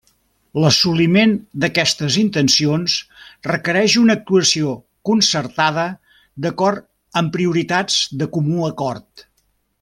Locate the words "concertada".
5.11-5.85